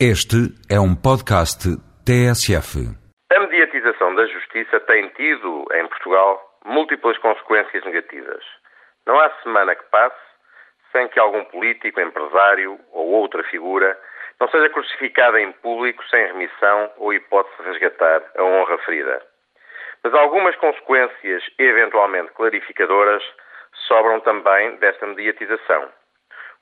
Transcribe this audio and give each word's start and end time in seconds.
Este 0.00 0.50
é 0.68 0.74
um 0.74 0.90
podcast 0.90 1.70
TSF. 2.02 2.82
A 3.30 3.38
mediatização 3.38 4.12
da 4.16 4.26
justiça 4.26 4.80
tem 4.80 5.06
tido, 5.10 5.64
em 5.72 5.86
Portugal, 5.86 6.42
múltiplas 6.66 7.16
consequências 7.18 7.84
negativas. 7.84 8.42
Não 9.06 9.20
há 9.20 9.30
semana 9.44 9.76
que 9.76 9.84
passe 9.92 10.18
sem 10.90 11.06
que 11.06 11.20
algum 11.20 11.44
político, 11.44 12.00
empresário 12.00 12.76
ou 12.90 13.06
outra 13.06 13.44
figura 13.44 13.96
não 14.40 14.48
seja 14.48 14.68
crucificada 14.70 15.40
em 15.40 15.52
público 15.52 16.02
sem 16.10 16.26
remissão 16.26 16.90
ou 16.96 17.14
hipótese 17.14 17.62
de 17.62 17.68
resgatar 17.70 18.20
a 18.36 18.42
honra 18.42 18.76
ferida. 18.78 19.22
Mas 20.02 20.12
algumas 20.12 20.56
consequências, 20.56 21.44
eventualmente 21.56 22.32
clarificadoras, 22.32 23.22
sobram 23.86 24.18
também 24.18 24.74
desta 24.78 25.06
mediatização. 25.06 25.88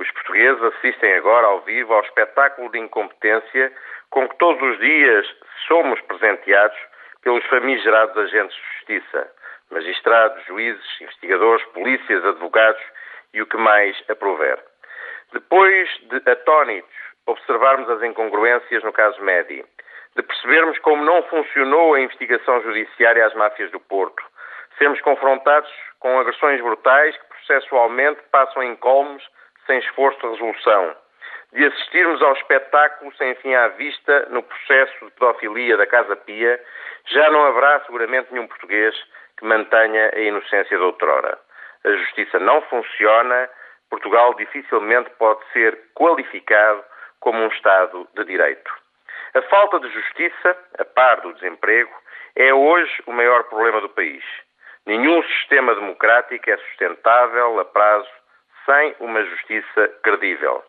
Os 0.00 0.10
portugueses 0.12 0.62
assistem 0.62 1.14
agora 1.14 1.46
ao 1.46 1.60
vivo 1.62 1.92
ao 1.92 2.02
espetáculo 2.02 2.70
de 2.70 2.78
incompetência 2.78 3.72
com 4.10 4.28
que 4.28 4.38
todos 4.38 4.62
os 4.62 4.78
dias 4.78 5.26
somos 5.66 6.00
presenteados 6.02 6.78
pelos 7.22 7.44
famigerados 7.46 8.16
agentes 8.16 8.56
de 8.56 8.62
justiça, 8.78 9.32
magistrados, 9.70 10.44
juízes, 10.46 11.00
investigadores, 11.00 11.64
polícias, 11.66 12.24
advogados 12.24 12.82
e 13.34 13.42
o 13.42 13.46
que 13.46 13.56
mais 13.56 13.96
aprover. 14.08 14.58
Depois 15.32 15.88
de 16.08 16.30
atónitos 16.30 16.94
observarmos 17.26 17.90
as 17.90 18.02
incongruências 18.02 18.82
no 18.82 18.92
caso 18.92 19.20
Medi, 19.22 19.64
de 20.16 20.22
percebermos 20.22 20.78
como 20.78 21.04
não 21.04 21.22
funcionou 21.24 21.94
a 21.94 22.00
investigação 22.00 22.62
judiciária 22.62 23.26
às 23.26 23.34
máfias 23.34 23.70
do 23.72 23.80
Porto, 23.80 24.22
sermos 24.78 25.00
confrontados 25.00 25.70
com 25.98 26.18
agressões 26.18 26.60
brutais 26.62 27.16
que 27.16 27.26
processualmente 27.26 28.20
passam 28.30 28.62
em 28.62 28.74
colmos 28.76 29.22
sem 29.68 29.78
esforço 29.80 30.18
de 30.20 30.26
resolução, 30.28 30.96
de 31.52 31.64
assistirmos 31.66 32.22
ao 32.22 32.32
espetáculo 32.32 33.14
sem 33.16 33.34
fim 33.36 33.54
à 33.54 33.68
vista 33.68 34.26
no 34.30 34.42
processo 34.42 35.04
de 35.04 35.12
pedofilia 35.12 35.76
da 35.76 35.86
Casa 35.86 36.16
Pia, 36.16 36.60
já 37.06 37.30
não 37.30 37.44
haverá 37.44 37.80
seguramente 37.80 38.32
nenhum 38.32 38.48
português 38.48 38.94
que 39.36 39.44
mantenha 39.44 40.10
a 40.14 40.18
inocência 40.18 40.76
de 40.76 40.82
outrora. 40.82 41.38
A 41.84 41.90
justiça 41.90 42.38
não 42.38 42.60
funciona, 42.62 43.48
Portugal 43.90 44.34
dificilmente 44.34 45.10
pode 45.18 45.40
ser 45.52 45.78
qualificado 45.94 46.82
como 47.20 47.38
um 47.38 47.48
Estado 47.48 48.08
de 48.14 48.24
Direito. 48.24 48.70
A 49.34 49.42
falta 49.42 49.78
de 49.80 49.88
justiça, 49.90 50.56
a 50.78 50.84
par 50.84 51.20
do 51.20 51.34
desemprego, 51.34 51.92
é 52.36 52.52
hoje 52.52 53.02
o 53.06 53.12
maior 53.12 53.44
problema 53.44 53.80
do 53.80 53.88
país. 53.88 54.24
Nenhum 54.86 55.22
sistema 55.22 55.74
democrático 55.74 56.50
é 56.50 56.56
sustentável 56.56 57.60
a 57.60 57.64
prazo 57.64 58.08
sem 58.68 58.94
uma 59.00 59.24
justiça 59.24 59.88
credível. 60.02 60.62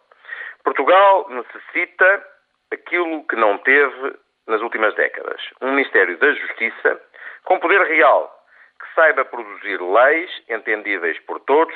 Portugal 0.63 1.27
necessita 1.29 2.25
aquilo 2.71 3.27
que 3.27 3.35
não 3.35 3.57
teve 3.57 4.15
nas 4.47 4.61
últimas 4.61 4.95
décadas: 4.95 5.41
um 5.61 5.71
Ministério 5.71 6.17
da 6.17 6.31
Justiça 6.31 7.01
com 7.43 7.59
poder 7.59 7.81
real, 7.81 8.33
que 8.79 8.93
saiba 8.95 9.25
produzir 9.25 9.81
leis 9.81 10.31
entendíveis 10.47 11.19
por 11.19 11.41
todos 11.41 11.75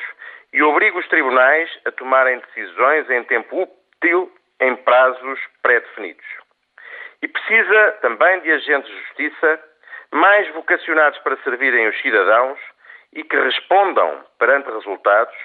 e 0.53 0.63
obrigue 0.63 0.97
os 0.97 1.07
tribunais 1.09 1.69
a 1.85 1.91
tomarem 1.91 2.39
decisões 2.39 3.09
em 3.09 3.23
tempo 3.25 3.63
útil 3.63 4.31
em 4.61 4.75
prazos 4.77 5.39
pré-definidos. 5.61 6.25
E 7.21 7.27
precisa 7.27 7.91
também 8.01 8.39
de 8.41 8.51
agentes 8.51 8.89
de 8.89 8.99
justiça 9.01 9.59
mais 10.11 10.47
vocacionados 10.53 11.19
para 11.19 11.37
servirem 11.37 11.87
os 11.87 12.01
cidadãos 12.01 12.59
e 13.13 13.23
que 13.23 13.35
respondam 13.37 14.23
perante 14.37 14.69
resultados 14.71 15.35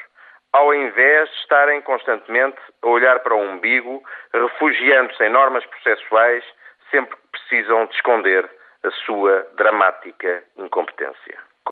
ao 0.52 0.74
invés 0.74 1.28
de 1.30 1.36
estarem 1.36 1.80
constantemente 1.82 2.58
a 2.82 2.86
olhar 2.86 3.20
para 3.20 3.34
o 3.34 3.40
umbigo, 3.40 4.02
refugiando-se 4.32 5.22
em 5.24 5.30
normas 5.30 5.64
processuais 5.66 6.44
sempre 6.90 7.16
que 7.16 7.28
precisam 7.32 7.86
de 7.86 7.94
esconder 7.94 8.48
a 8.84 8.90
sua 8.90 9.46
dramática 9.56 10.42
incompetência. 10.56 11.47